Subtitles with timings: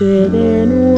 [0.00, 0.89] sitting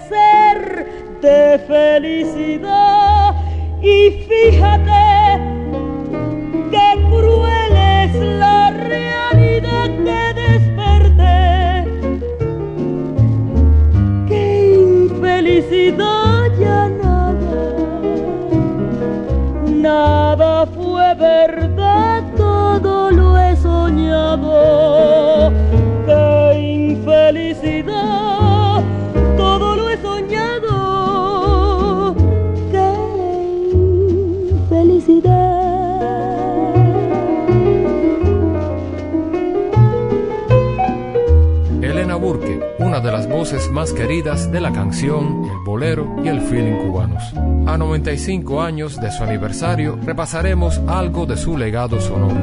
[1.21, 3.35] de felicidad.
[3.81, 4.92] Y fíjate
[43.43, 47.21] voces más queridas de la canción, el bolero y el feeling cubanos.
[47.67, 52.39] A 95 años de su aniversario, repasaremos algo de su legado sonoro.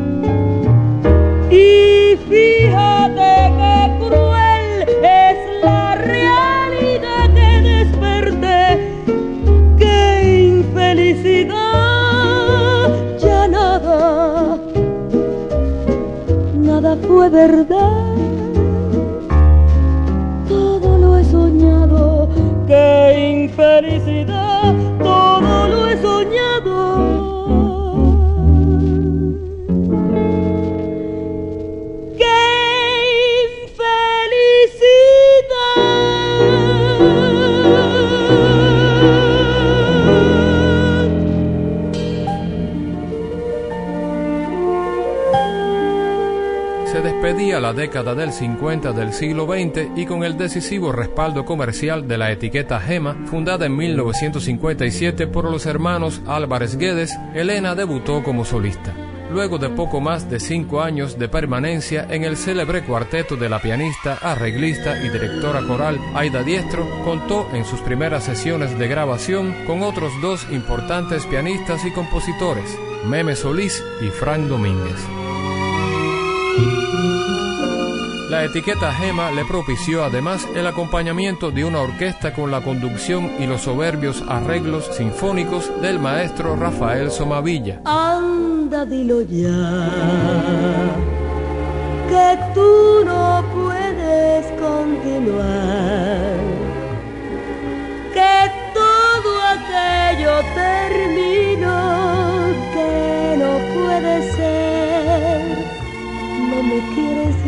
[1.51, 8.93] Y fíjate qué cruel es la realidad que desperté,
[9.79, 11.57] qué infelicidad,
[13.21, 14.59] ya nada,
[16.57, 18.10] nada fue verdad,
[47.59, 52.31] La década del 50 del siglo XX y con el decisivo respaldo comercial de la
[52.31, 58.95] etiqueta Gema, fundada en 1957 por los hermanos Álvarez Guedes, Elena debutó como solista.
[59.31, 63.61] Luego de poco más de cinco años de permanencia en el célebre cuarteto de la
[63.61, 69.83] pianista, arreglista y directora coral Aida Diestro, contó en sus primeras sesiones de grabación con
[69.83, 75.30] otros dos importantes pianistas y compositores, Meme Solís y Frank Domínguez.
[78.31, 83.47] La etiqueta Gema le propició además el acompañamiento de una orquesta con la conducción y
[83.47, 87.81] los soberbios arreglos sinfónicos del maestro Rafael Somavilla.
[87.85, 89.91] Anda, dilo ya,
[92.09, 96.37] que tú no puedes continuar,
[98.15, 100.80] que todo aquello terminó,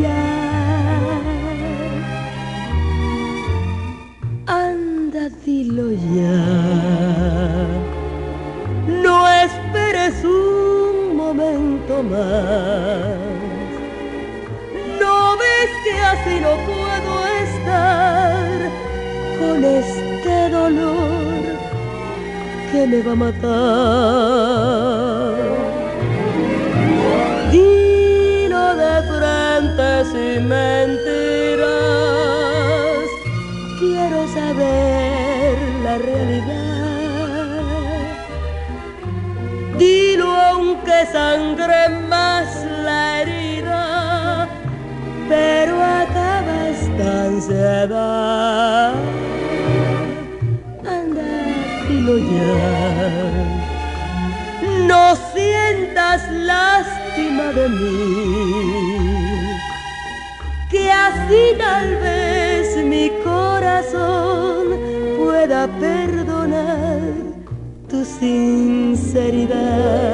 [0.00, 0.22] ya.
[4.46, 6.38] Anda, dilo ya.
[9.04, 13.16] No esperes un momento más.
[15.00, 17.12] No ves que así no puedo
[17.44, 18.48] estar
[19.38, 21.42] con este dolor
[22.70, 24.52] que me va a matar.
[54.86, 59.56] No sientas lástima de mí,
[60.70, 64.78] que así tal vez mi corazón
[65.18, 67.00] pueda perdonar
[67.88, 70.11] tu sinceridad.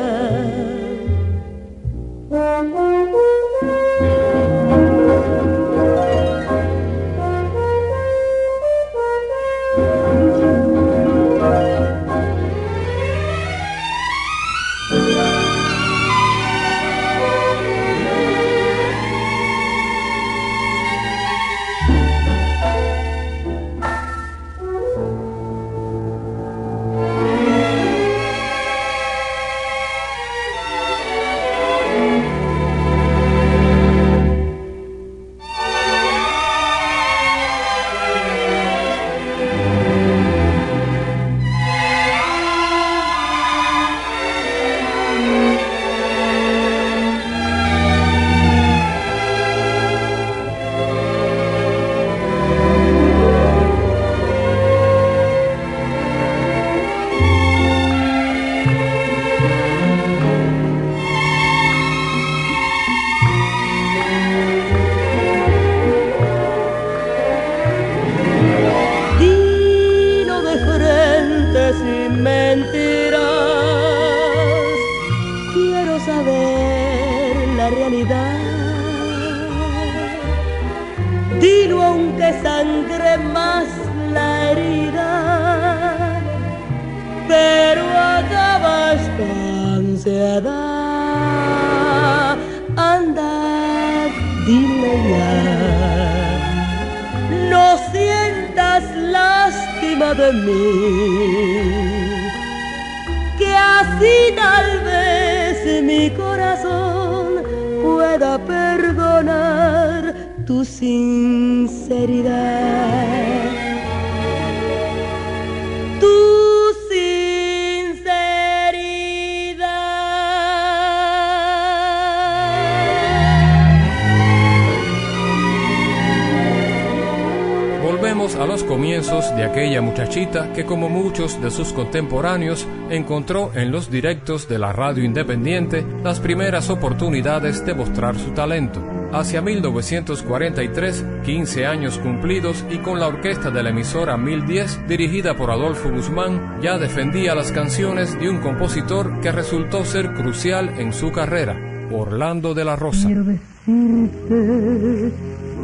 [131.36, 137.75] De sus contemporáneos encontró en los directos de la radio independiente las primeras oportunidades de
[137.75, 138.82] mostrar su talento.
[139.12, 145.50] Hacia 1943, 15 años cumplidos y con la orquesta de la emisora 1010 dirigida por
[145.50, 151.12] Adolfo Guzmán, ya defendía las canciones de un compositor que resultó ser crucial en su
[151.12, 151.56] carrera,
[151.92, 153.08] Orlando de la Rosa.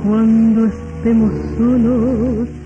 [0.03, 2.64] cuando estemos solos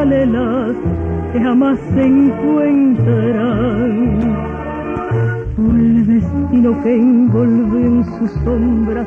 [0.00, 3.04] que jamás se encuentrarán.
[5.56, 9.06] Por el destino que envolvió en sus sombras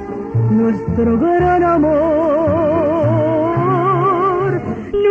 [0.52, 2.22] nuestro gran amor,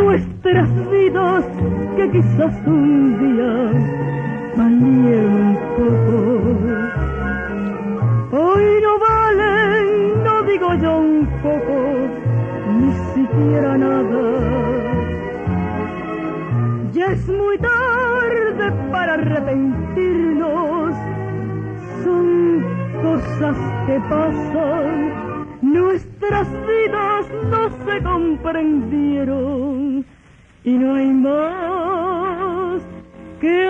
[0.05, 1.45] nuestras vidas
[1.97, 3.73] que quizás un día
[4.57, 6.17] valieron un poco.
[8.37, 9.87] Hoy no valen,
[10.23, 11.75] no digo yo un poco,
[12.79, 14.72] ni siquiera nada.
[17.13, 20.95] Es muy tarde para arrepentirnos,
[22.03, 22.65] son
[23.03, 25.13] cosas que pasan,
[25.61, 30.07] nuestras vidas no se comprendieron
[30.65, 32.81] y no hay más
[33.43, 33.69] que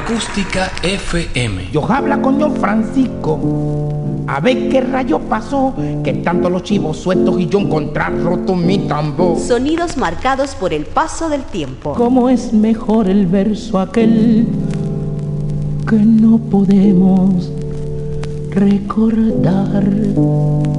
[0.00, 1.68] Acústica FM.
[1.70, 3.99] Yo habla con John Francisco.
[4.32, 8.78] A ver qué rayo pasó, que tanto los chivos sueltos y yo encontrar roto mi
[8.78, 9.36] tambor.
[9.36, 11.94] Sonidos marcados por el paso del tiempo.
[11.94, 14.46] ¿Cómo es mejor el verso aquel
[15.88, 17.50] que no podemos
[18.50, 19.84] recordar.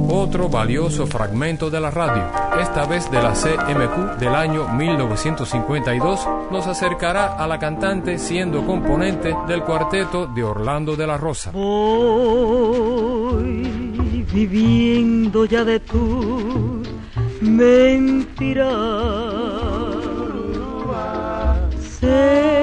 [0.08, 2.24] Otro valioso fragmento de la radio,
[2.60, 9.34] esta vez de la CMQ del año 1952, nos acercará a la cantante siendo componente
[9.48, 11.50] del cuarteto de Orlando de la Rosa.
[11.52, 11.72] Voy
[14.32, 16.82] viviendo ya de tu
[17.40, 18.70] mentira.
[22.00, 22.61] Sé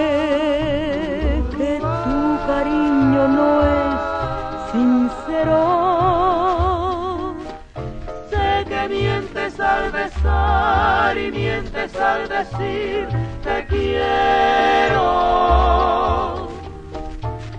[9.59, 13.07] al besar y mientes al decir
[13.43, 15.09] te quiero.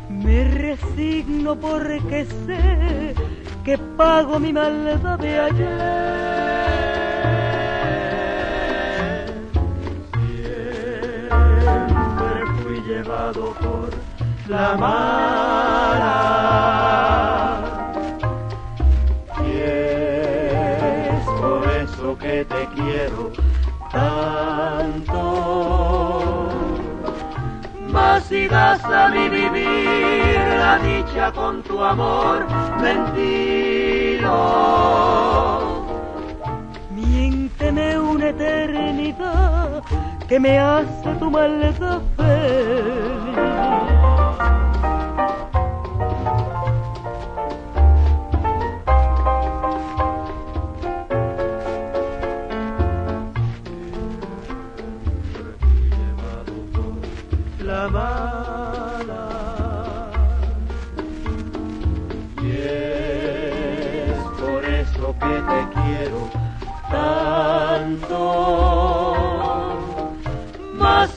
[0.08, 3.14] Me resigno porque sé
[3.64, 6.60] que pago mi maldad de ayer.
[11.58, 13.90] Siempre fui llevado por
[14.48, 15.20] la mala.
[22.30, 23.32] Que te quiero
[23.90, 25.22] tanto.
[27.92, 32.46] Mas si das a mi vivir la dicha con tu amor,
[32.80, 34.34] mentido.
[36.94, 39.82] Miénteme una eternidad
[40.28, 43.19] que me hace tu maldad feliz.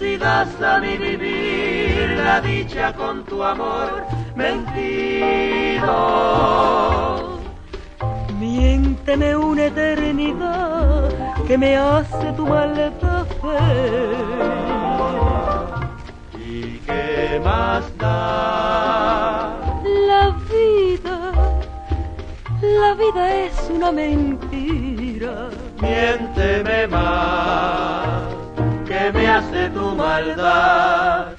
[0.03, 4.05] Das a mi vivir la dicha con tu amor
[4.35, 5.93] mentido.
[8.37, 11.09] Miénteme una eternidad
[11.47, 14.73] que me hace tu maldad feliz.
[16.37, 19.55] ¿Y qué más da?
[20.09, 21.17] La vida,
[22.61, 25.49] la vida es una mentira.
[25.81, 28.02] Miénteme más,
[29.11, 31.33] hace tu maldad.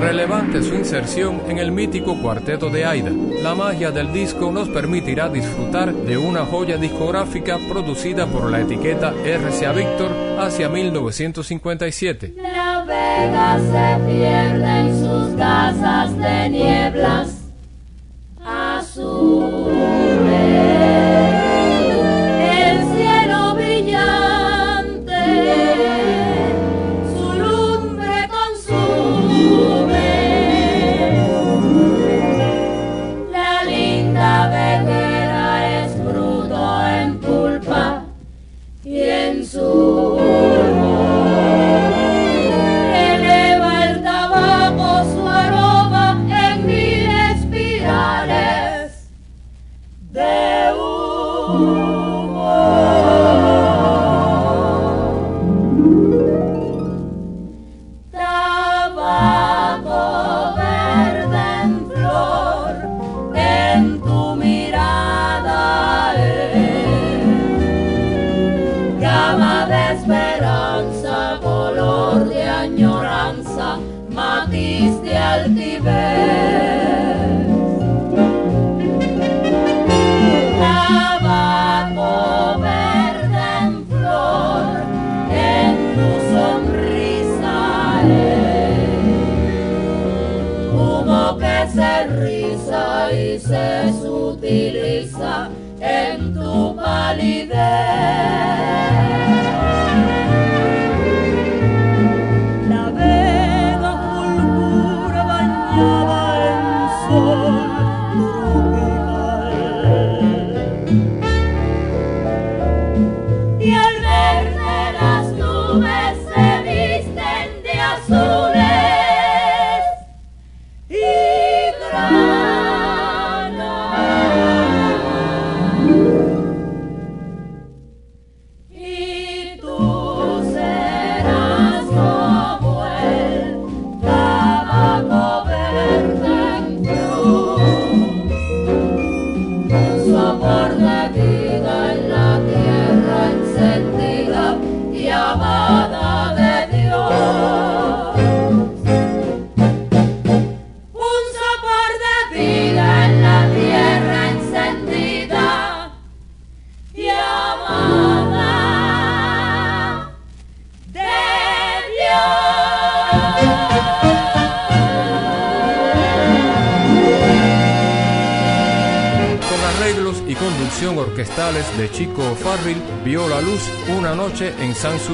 [0.00, 3.10] Relevante su inserción en el mítico cuarteto de Aida.
[3.42, 9.12] La magia del disco nos permitirá disfrutar de una joya discográfica producida por la etiqueta
[9.24, 12.34] RCA Victor hacia 1957.
[12.36, 17.39] La vega se pierde en sus casas de nieblas
[19.00, 19.49] soul.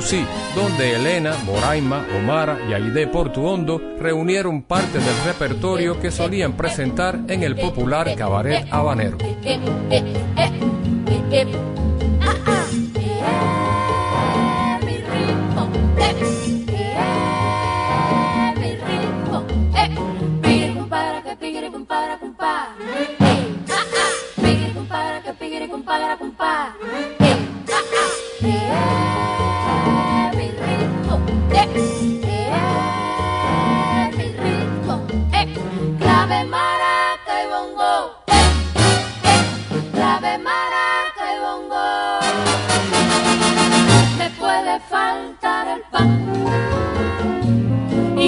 [0.07, 7.19] Sanssouci, donde Elena, Moraima, Omara y Aide Portuondo reunieron parte del repertorio que solían presentar
[7.29, 9.19] en el popular cabaret habanero.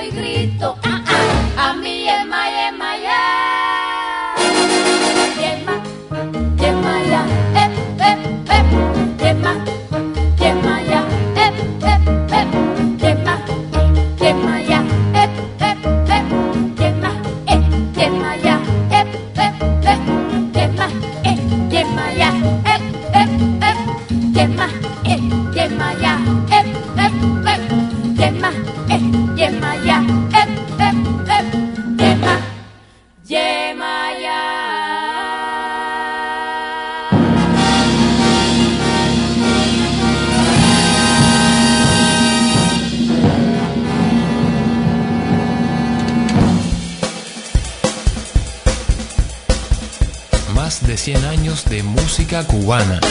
[0.00, 0.39] alegria.
[52.70, 53.09] Cubana.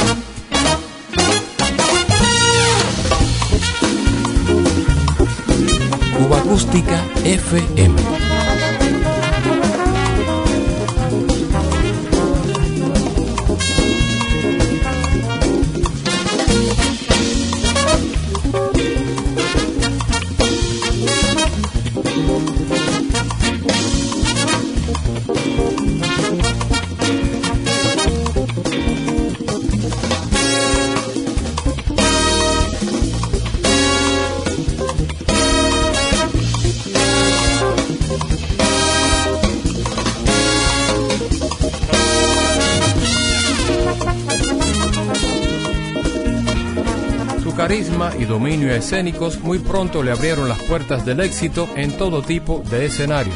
[49.43, 53.35] Muy pronto le abrieron las puertas del éxito en todo tipo de escenarios.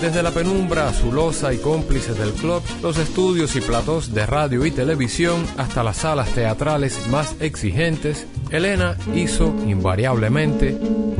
[0.00, 4.70] Desde la penumbra azulosa y cómplice del club, los estudios y platós de radio y
[4.70, 10.78] televisión, hasta las salas teatrales más exigentes, Elena hizo invariablemente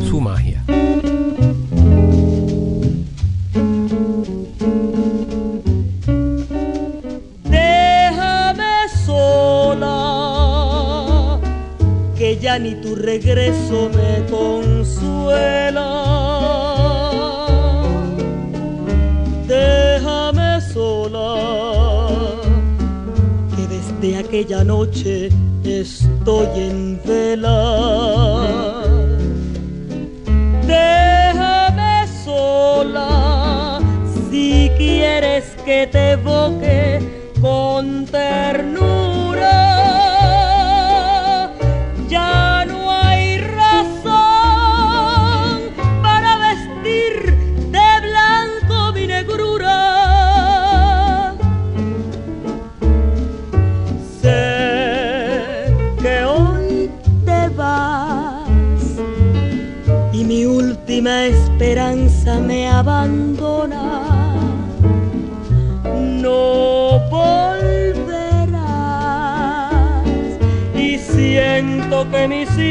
[0.09, 0.65] su magia.
[12.59, 15.91] Ni tu regreso me consuela.
[19.47, 21.37] Déjame sola,
[23.57, 25.31] que desde aquella noche
[25.65, 28.83] estoy en vela.
[30.67, 33.81] Déjame sola
[34.31, 37.14] si quieres que te evoque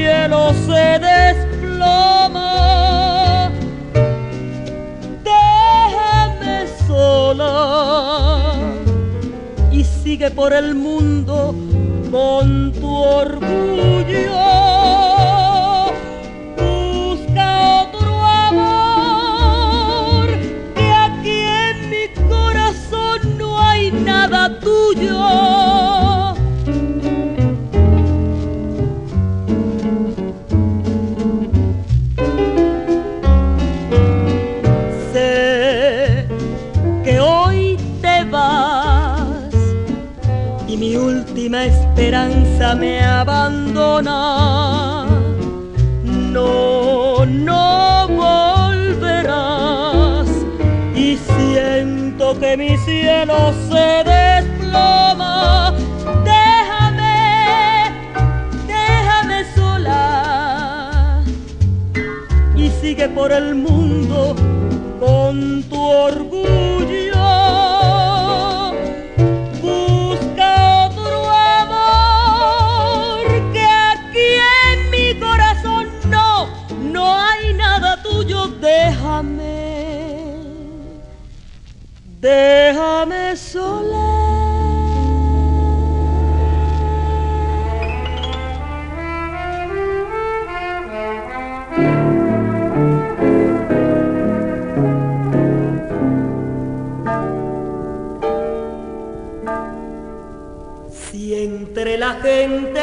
[0.04, 2.42] cielo se desploma.
[5.24, 8.56] Déjame sola
[9.72, 11.56] y sigue por el mundo
[12.12, 12.73] con
[40.84, 44.17] mi última esperanza me abandona.
[46.04, 49.48] No, no volverás
[50.93, 55.74] y siento que mi cielo se desploma.
[56.32, 57.17] Déjame,
[58.67, 61.24] déjame sola
[62.58, 63.83] y sigue por el mundo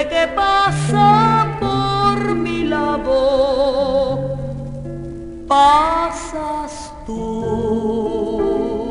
[0.09, 4.37] que pasa por mi lado
[5.47, 8.89] pasas tú,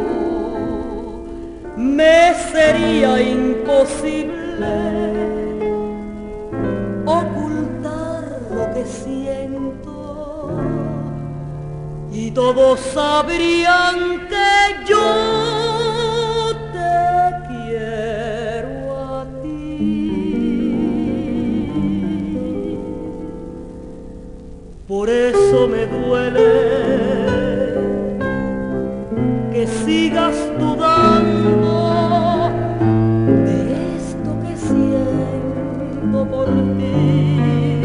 [1.76, 4.76] me sería imposible
[7.06, 10.52] ocultar lo que siento
[12.12, 15.29] y todos sabrían que yo
[26.30, 27.74] duele
[29.52, 31.72] que sigas dudando
[33.46, 37.82] de esto que siento por ti.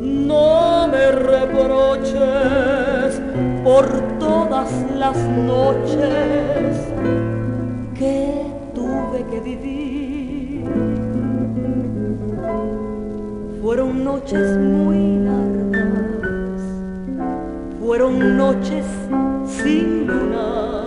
[0.00, 2.20] No me reproches
[3.64, 3.86] por
[4.18, 6.76] todas las noches
[7.94, 10.64] que tuve que vivir.
[13.62, 15.21] Fueron noches muy
[17.92, 18.86] fueron noches
[19.46, 20.81] sin luna,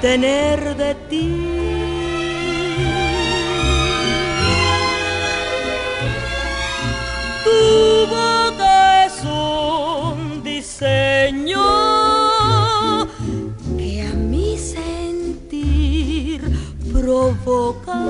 [0.00, 1.34] tener de ti.
[7.44, 11.64] Tu boca es un diseño
[13.78, 16.42] que a mi sentir
[16.92, 18.02] provoca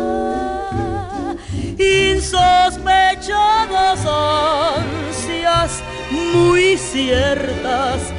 [1.79, 8.16] insospechadas ansias muy ciertas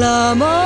[0.00, 0.59] la mort.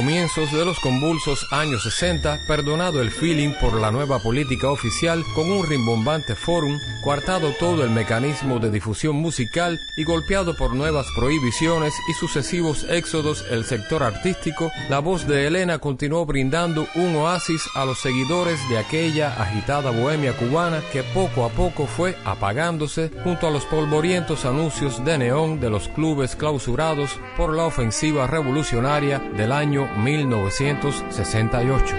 [0.00, 5.66] De los convulsos años 60, perdonado el feeling por la nueva política oficial con un
[5.66, 12.14] rimbombante forum, coartado todo el mecanismo de difusión musical y golpeado por nuevas prohibiciones y
[12.14, 17.98] sucesivos éxodos el sector artístico, la voz de Elena continuó brindando un oasis a los
[17.98, 23.66] seguidores de aquella agitada bohemia cubana que poco a poco fue apagándose junto a los
[23.66, 31.96] polvorientos anuncios de neón de los clubes clausurados por la ofensiva revolucionaria del año 1968.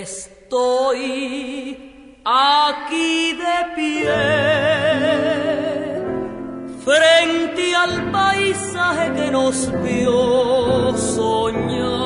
[0.00, 1.76] Estoy
[2.24, 4.14] aquí de pie
[6.84, 11.97] frente al paisaje que nos vio soñar.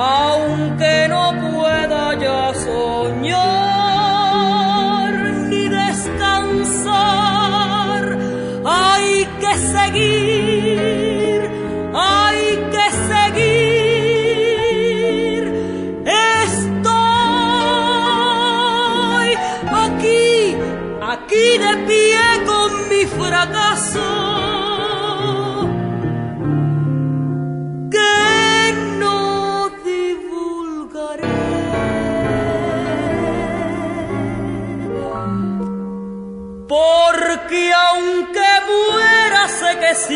[0.00, 1.27] Aunque no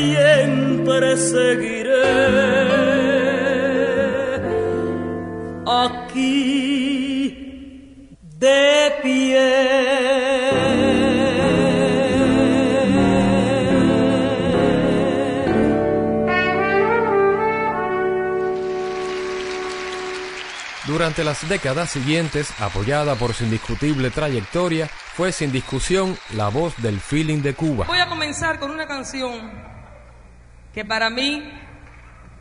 [0.03, 2.03] siempre seguiré
[5.67, 6.69] aquí
[8.39, 9.73] de pie.
[20.87, 27.01] Durante las décadas siguientes, apoyada por su indiscutible trayectoria, fue sin discusión la voz del
[27.01, 27.87] feeling de Cuba.
[27.87, 29.72] Voy a comenzar con una canción
[30.73, 31.43] que para mí,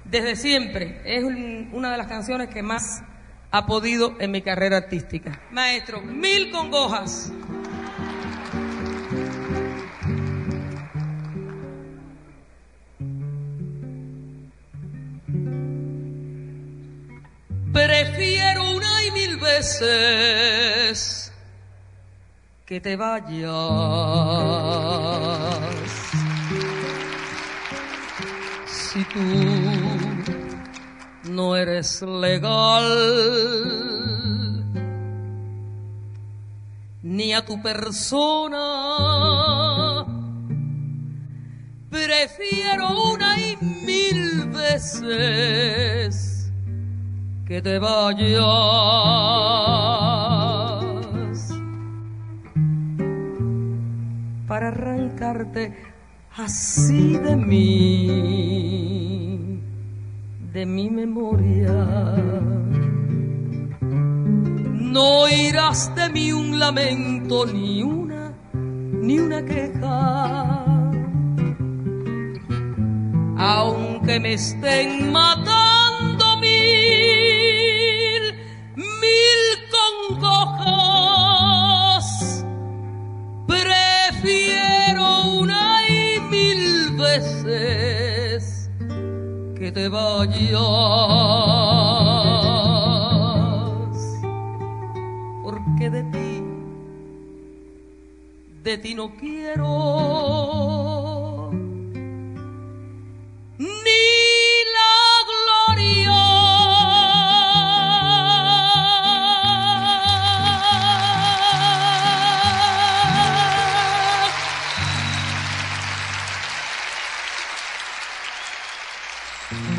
[0.05, 1.23] desde siempre, es
[1.71, 3.03] una de las canciones que más
[3.51, 5.41] ha podido en mi carrera artística.
[5.51, 7.31] Maestro, mil congojas.
[17.73, 21.31] Prefiero una y mil veces
[22.65, 23.51] que te vayas.
[28.91, 29.23] Si tú
[31.31, 32.83] no eres legal,
[37.01, 38.57] ni a tu persona,
[41.89, 46.51] prefiero una y mil veces
[47.47, 48.41] que te vayas.
[54.49, 55.90] Para arrancarte
[56.37, 58.07] así de mí,
[60.53, 61.73] de mi memoria.
[63.81, 70.65] No irás de mí un lamento, ni una, ni una queja.
[73.37, 78.21] Aunque me estén matando mil,
[78.75, 79.41] mil
[80.09, 81.25] congojas,
[83.47, 85.05] prefiero
[85.39, 85.60] una
[86.31, 88.69] mil veces
[89.57, 90.51] que te vayas.
[95.43, 96.43] Porque de ti,
[98.63, 101.00] de ti no quiero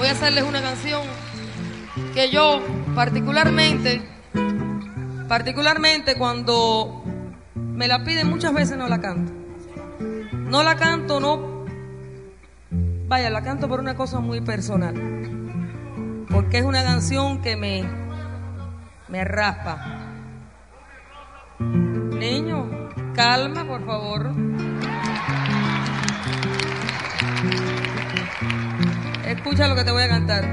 [0.02, 1.00] Voy a hacerles una canción
[2.12, 2.60] que yo
[2.92, 4.02] particularmente,
[5.28, 7.04] particularmente cuando
[7.54, 9.32] me la piden muchas veces no la canto.
[10.34, 11.66] No la canto, no
[13.06, 14.92] Vaya, la canto por una cosa muy personal.
[16.28, 17.84] Porque es una canción que me,
[19.06, 20.00] me raspa.
[21.60, 24.51] Niño, calma, por favor.
[29.44, 30.44] Escucha lo que te voy a cantar.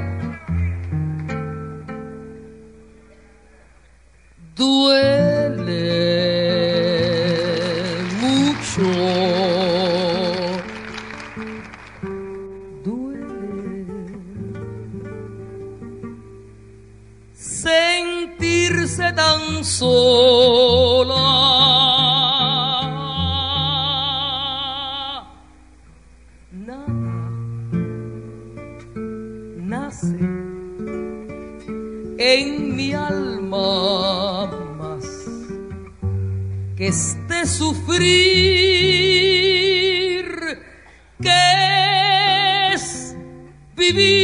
[4.55, 5.85] Duele
[8.19, 8.81] mucho
[12.83, 13.85] duele
[17.35, 21.38] sentirse tan sola.
[36.89, 37.99] Este sufrir
[41.21, 43.15] que es
[43.77, 44.18] vivir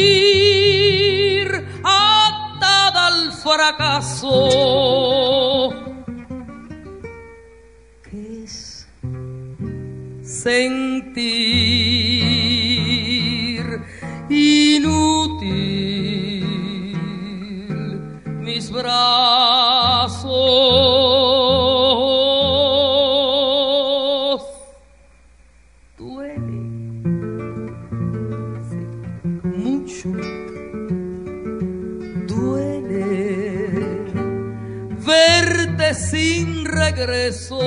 [37.05, 37.59] regreso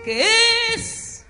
[0.04, 0.24] que
[0.74, 1.26] es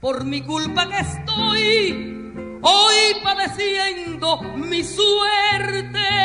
[0.00, 6.17] por mi culpa que estoy hoy padeciendo mi suerte.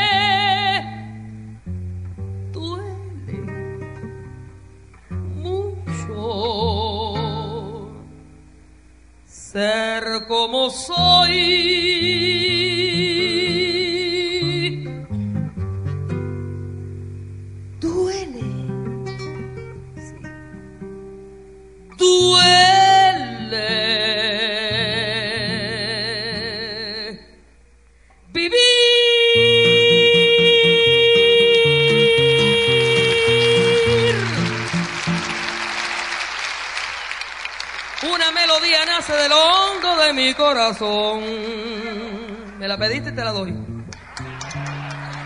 [9.53, 11.33] Ser como soy.
[40.53, 41.21] Corazón.
[42.59, 43.55] Me la pediste y te la doy.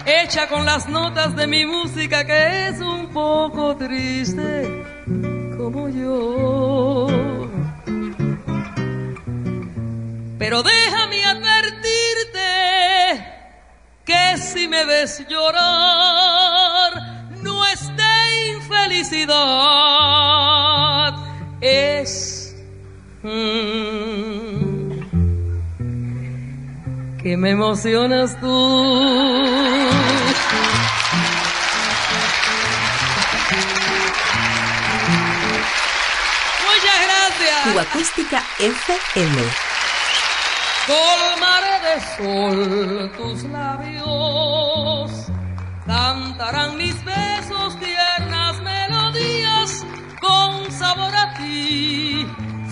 [0.05, 4.86] hecha con las notas de mi música que es un poco triste
[5.57, 7.07] como yo.
[10.39, 12.39] Pero déjame advertirte
[14.05, 16.93] que si me ves llorar,
[17.43, 19.28] no es de infelicidad,
[21.59, 22.55] es...
[23.23, 24.16] Mm,
[27.28, 28.47] que me emocionas tú.
[36.63, 37.73] Muchas gracias.
[37.73, 39.38] Tu acústica FM.
[40.88, 45.11] Colmaré de sol tus labios,
[45.86, 49.86] cantarán mis besos tiernas melodías
[50.21, 52.25] con sabor a ti,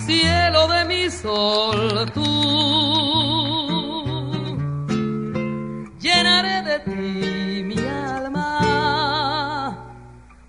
[0.06, 3.45] cielo de mi sol, tú.
[6.86, 7.78] Ti mi
[8.14, 8.48] alma,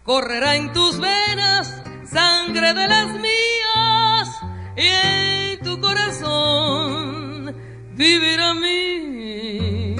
[0.04, 4.30] correrá en tus venas sangre de las mías
[4.78, 7.56] y en tu corazón
[7.96, 9.96] vivirá mi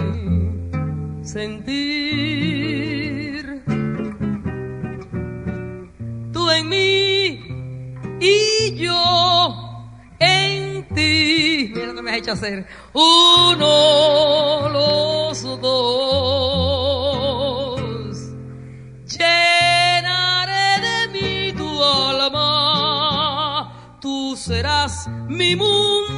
[1.24, 2.24] sentir.
[6.34, 7.42] Tú en mí
[8.20, 9.37] y yo
[12.08, 12.66] me has hecho hacer.
[12.94, 16.62] Uno los dos.
[19.06, 22.40] Llenaré de mí tu alma.
[24.00, 26.17] Tú serás mi mundo.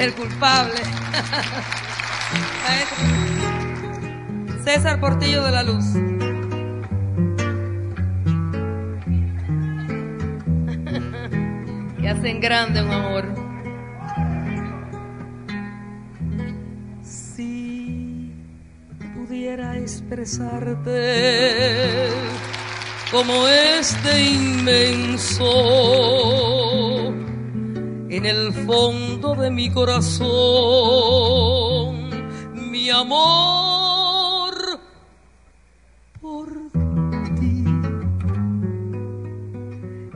[0.00, 0.80] El culpable.
[4.64, 5.84] César Portillo de la Luz.
[12.00, 13.26] que hacen grande un amor.
[17.02, 18.32] Si
[19.14, 21.28] pudiera expresarte
[23.10, 25.44] como este inmenso
[28.10, 30.28] en el fondo de mi corazón,
[32.54, 34.80] mi amor
[36.20, 36.48] por
[37.38, 37.64] ti.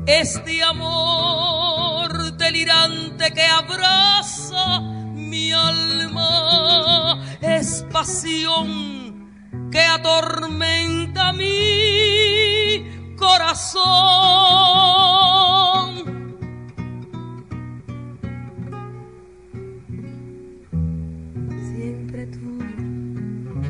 [0.06, 9.30] Este amor delirante que abraza mi alma es pasión
[9.70, 15.03] que atormenta mi corazón.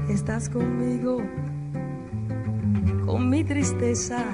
[0.08, 1.22] Estás conmigo,
[3.04, 4.24] con mi tristeza.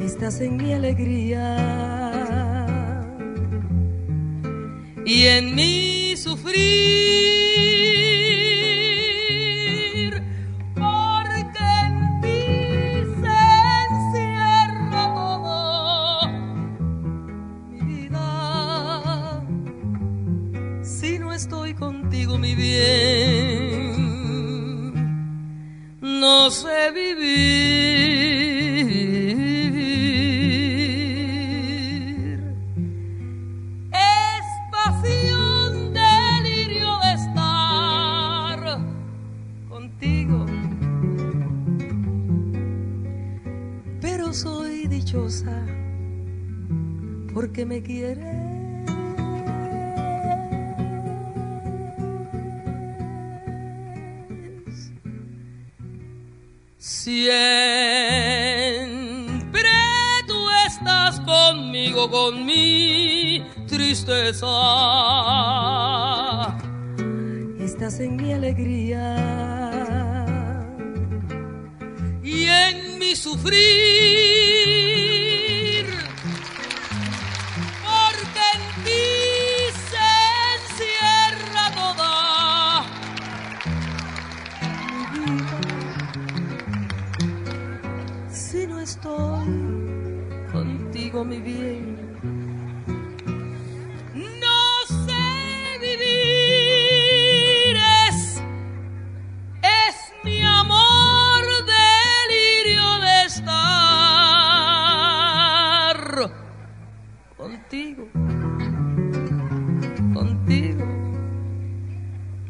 [0.00, 1.56] Estás en mi alegría
[5.04, 7.45] y en mi sufrir,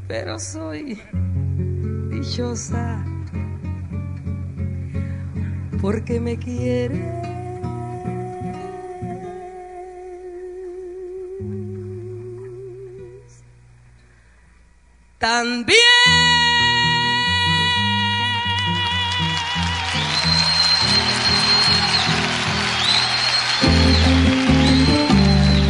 [0.09, 1.01] pero soy
[2.11, 3.05] dichosa
[5.81, 7.01] porque me quiere.
[15.19, 15.77] También.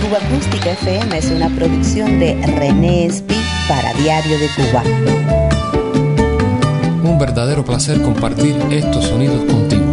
[0.03, 4.83] Cuba Acústica FM es una producción de René Espi para Diario de Cuba.
[7.03, 9.86] Un verdadero placer compartir estos sonidos contigo.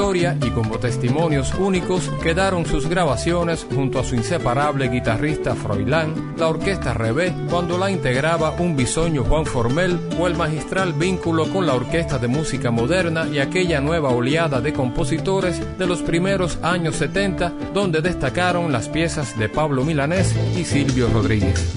[0.00, 6.94] Y como testimonios únicos quedaron sus grabaciones junto a su inseparable guitarrista Froilán, la orquesta
[6.94, 12.16] Rebé cuando la integraba un bisoño Juan Formel o el magistral vínculo con la orquesta
[12.16, 18.00] de música moderna y aquella nueva oleada de compositores de los primeros años 70 donde
[18.00, 21.74] destacaron las piezas de Pablo Milanés y Silvio Rodríguez.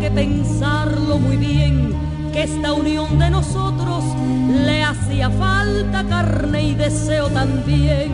[0.00, 1.94] que pensarlo muy bien,
[2.32, 4.04] que esta unión de nosotros
[4.48, 8.10] le hacía falta carne y deseo también,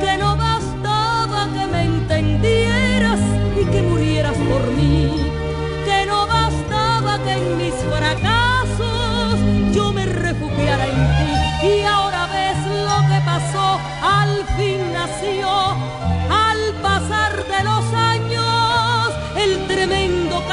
[0.00, 3.20] que no bastaba que me entendieras
[3.60, 5.12] y que murieras por mí,
[5.84, 9.38] que no bastaba que en mis fracasos
[9.72, 11.68] yo me refugiara en ti.
[11.68, 15.48] Y ahora ves lo que pasó, al fin nació,
[16.30, 20.29] al pasar de los años el tremendo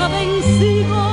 [0.00, 1.09] deja vencidos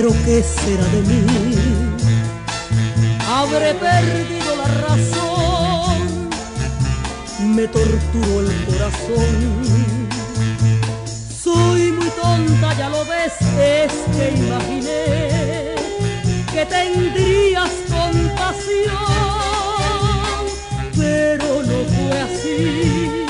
[0.00, 1.26] Pero ¿qué será de mí?
[3.28, 6.30] Habré perdido la razón,
[7.40, 9.36] me torturó el corazón.
[11.42, 15.74] Soy muy tonta, ya lo ves, es que imaginé
[16.52, 18.94] que tendrías compasión,
[20.96, 23.27] pero no fue así.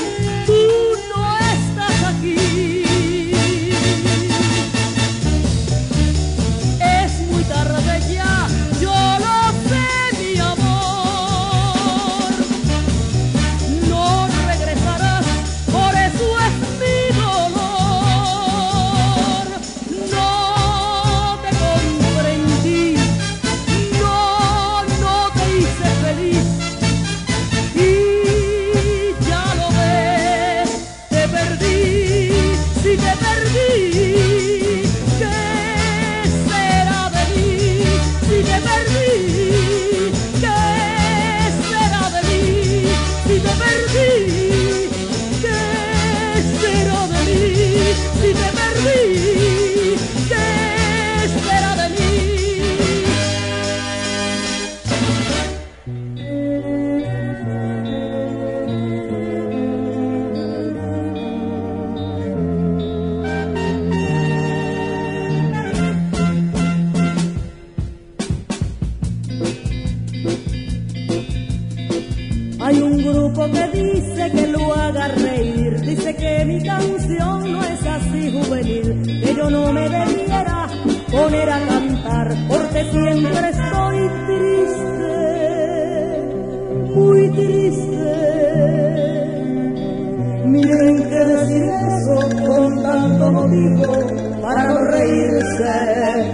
[72.69, 77.83] Hay un grupo que dice que lo haga reír, dice que mi canción no es
[77.83, 80.67] así juvenil, que yo no me debiera
[81.11, 85.09] poner a cantar, porque siempre estoy triste,
[86.93, 88.05] muy triste.
[90.45, 95.73] Miren que decir eso con tanto motivo para no reírse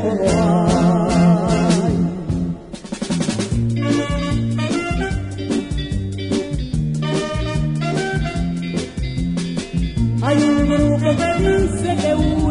[0.01, 0.74] como hay.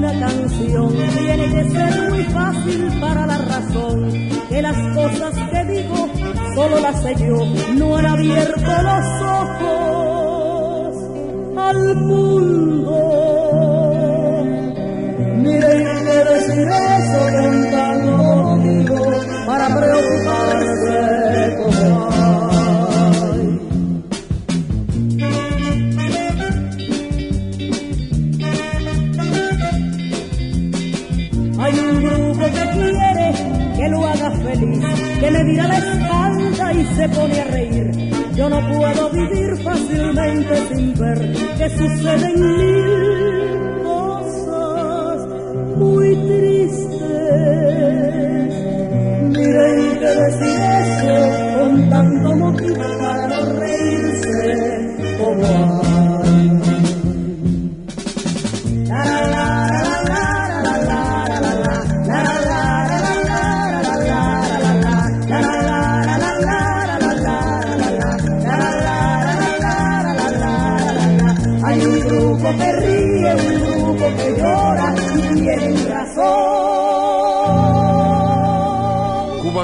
[0.05, 0.93] Una canción.
[1.19, 6.09] Tiene que ser muy fácil para la razón, que las cosas que digo
[6.55, 7.45] solo las sé yo,
[7.75, 10.95] no han abierto los ojos
[11.57, 12.95] al mundo.
[15.37, 17.64] Miren que decir eso con
[35.21, 37.91] que me mira la espalda y se pone a reír.
[38.35, 45.27] Yo no puedo vivir fácilmente sin ver que suceden mil cosas
[45.77, 47.05] muy tristes.
[49.31, 52.35] Miren que decir eso con tanto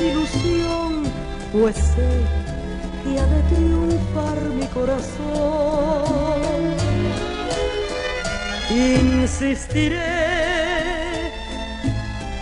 [0.00, 1.02] ilusión,
[1.52, 2.08] pues sé
[3.04, 5.16] que ha de triunfar mi corazón.
[8.70, 10.00] Insistiré,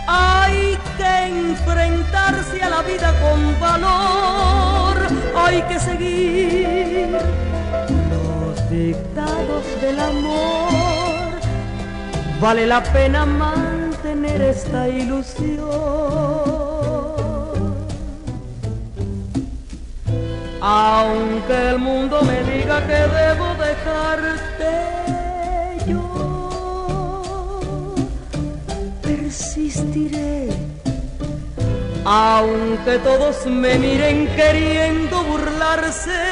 [0.07, 4.95] hay que enfrentarse a la vida con valor,
[5.35, 7.09] hay que seguir
[8.11, 11.35] los dictados del amor.
[12.39, 15.94] Vale la pena mantener esta ilusión.
[20.67, 24.73] Aunque el mundo me diga que debo dejarte,
[25.85, 26.01] yo
[29.03, 30.49] persistiré.
[32.03, 36.23] Aunque todos me miren queriendo burlarse,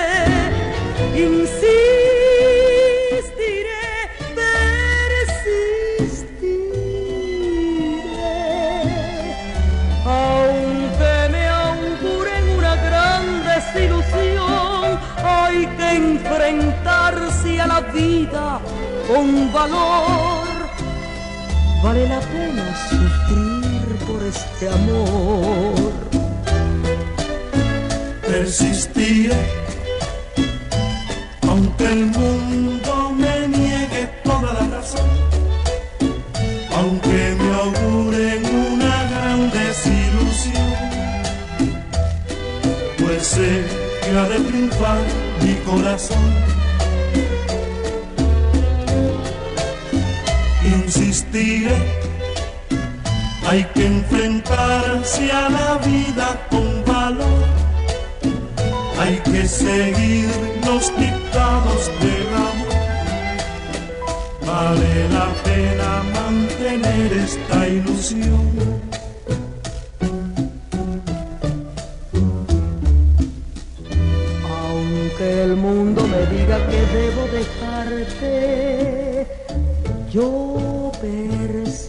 [1.15, 1.92] insisto
[19.07, 20.43] con valor.
[21.83, 25.91] Vale la pena sufrir por este amor.
[28.21, 29.31] Persistir,
[31.47, 35.09] aunque el mundo me niegue toda la razón,
[36.75, 40.73] aunque me auguren una gran desilusión,
[42.97, 43.63] pues sé
[44.03, 44.99] que ha de triunfar
[45.41, 46.52] mi corazón.
[50.75, 51.75] Insistiré,
[53.47, 57.43] hay que enfrentarse a la vida con valor.
[58.99, 60.29] Hay que seguir
[60.65, 62.73] los dictados del amor.
[64.45, 68.83] Vale la pena mantener esta ilusión
[75.23, 79.02] el mundo me diga que debo dejarte,
[80.13, 81.81] yo persistiré.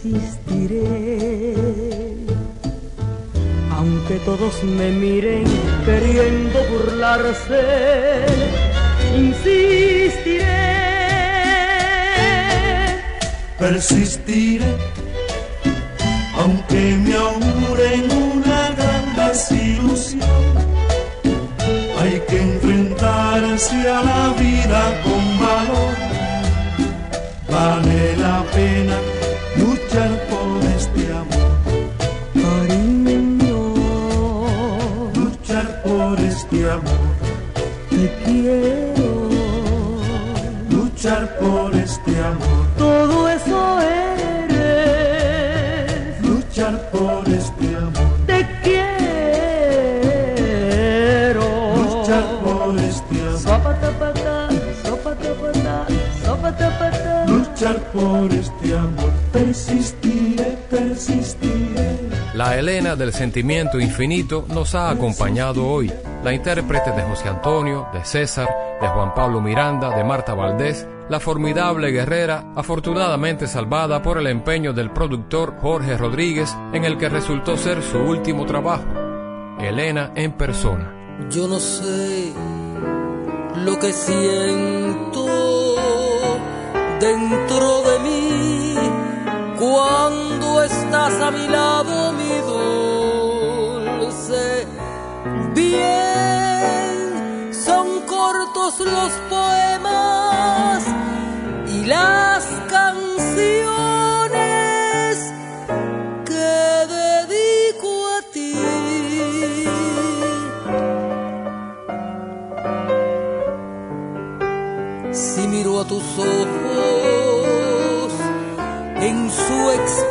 [3.77, 5.43] Aunque todos me miren
[5.85, 8.25] queriendo burlarse,
[9.15, 10.45] insistiré.
[13.59, 14.65] Persistiré,
[16.39, 20.55] aunque me auguren una gran desilusión.
[22.01, 22.41] Hay que
[23.87, 25.34] a la vida con.
[27.65, 28.97] Vale la pena
[29.57, 31.51] luchar por este amor.
[32.43, 33.59] Cariño,
[35.15, 37.15] luchar por este amor.
[37.89, 39.29] Te quiero,
[40.69, 42.54] luchar por este amor.
[57.65, 62.09] Luchar por este amor, persistiré, persistiré.
[62.35, 65.91] La Elena del sentimiento infinito nos ha acompañado hoy.
[66.23, 68.47] La intérprete de José Antonio, de César,
[68.79, 74.71] de Juan Pablo Miranda, de Marta Valdés, la formidable guerrera, afortunadamente salvada por el empeño
[74.71, 78.85] del productor Jorge Rodríguez, en el que resultó ser su último trabajo.
[79.59, 80.93] Elena en persona.
[81.31, 82.31] Yo no sé
[83.55, 85.44] lo que siento
[86.99, 88.75] dentro de mí
[89.57, 92.41] cuando estás a mi lado, mi
[93.99, 94.67] dulce.
[95.53, 100.83] Bien, son cortos los poemas
[101.67, 104.35] y las canciones
[106.25, 108.55] que dedico a ti.
[115.11, 116.64] Si miro a tus ojos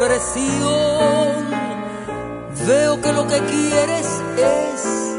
[0.04, 1.46] expresión,
[2.66, 5.16] veo que lo que quieres es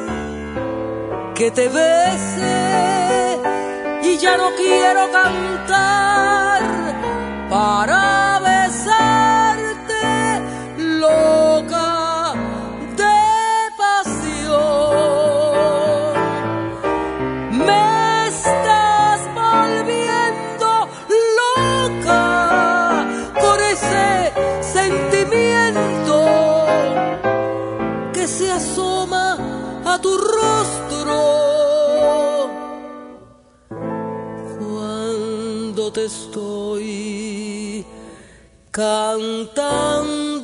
[1.34, 3.42] que te bese.
[4.04, 6.62] Y ya no quiero cantar
[7.50, 8.35] para
[36.06, 37.86] estoy
[38.72, 40.35] cantando.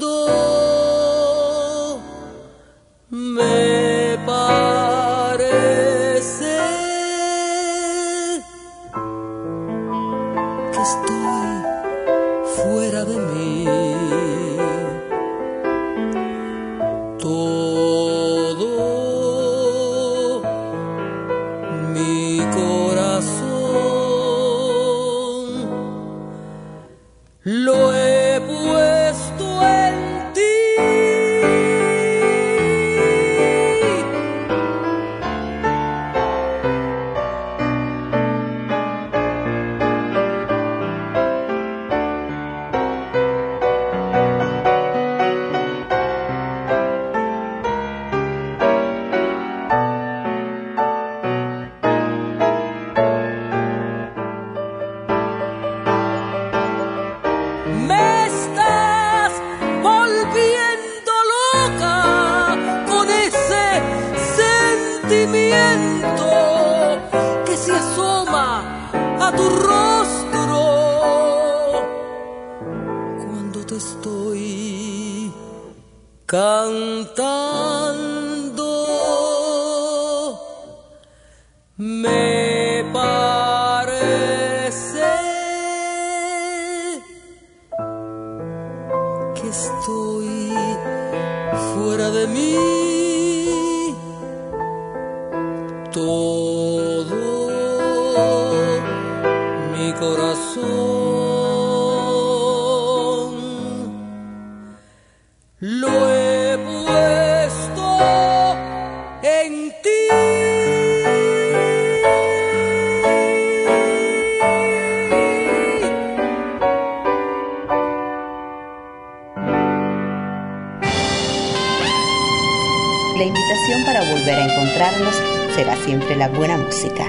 [126.71, 127.05] Música.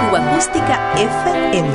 [0.00, 1.74] Cuba Acústica FM.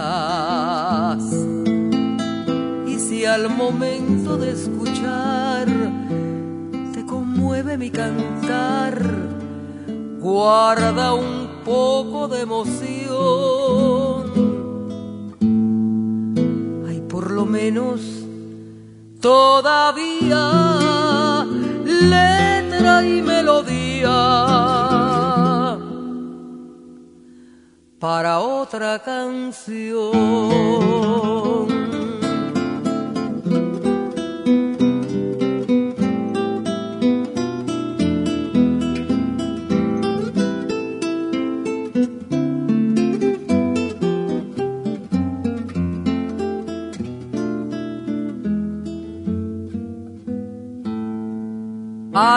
[3.08, 5.68] Si al momento de escuchar
[6.91, 8.99] te conmueve mi cantar,
[10.20, 12.95] guarda un poco de emoción.
[16.88, 18.01] Hay por lo menos
[19.22, 20.43] todavía
[21.86, 24.10] letra y melodía
[27.99, 30.16] para otra canción.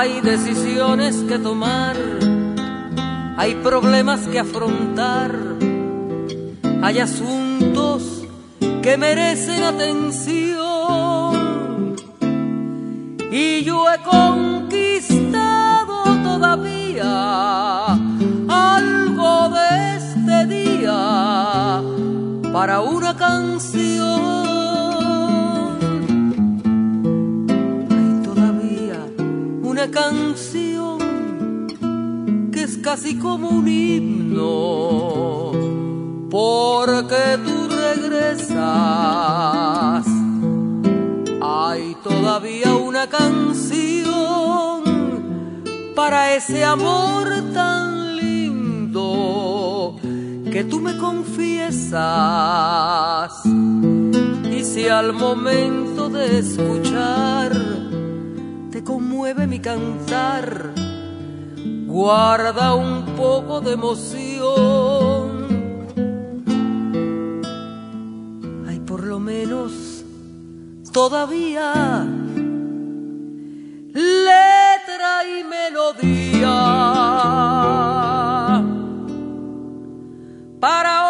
[0.08, 1.94] Hay decisiones que tomar,
[3.36, 5.38] hay problemas que afrontar,
[6.82, 8.24] hay asuntos
[8.82, 10.56] que merecen atención.
[13.30, 14.57] Y yo he conquistado
[32.90, 35.52] casi como un himno,
[36.30, 38.56] porque tú regresas.
[41.42, 44.80] Hay todavía una canción
[45.94, 49.96] para ese amor tan lindo
[50.50, 51.98] que tú me confiesas.
[54.50, 57.52] Y si al momento de escuchar
[58.70, 60.72] te conmueve mi cantar,
[61.98, 65.26] guarda un poco de emoción.
[68.68, 70.04] Hay por lo menos
[70.92, 72.06] todavía
[73.92, 76.54] letra y melodía
[80.60, 81.07] para